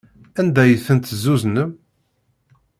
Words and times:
Anda 0.39 0.61
ay 0.63 0.73
ten-tezzuznem? 0.85 1.71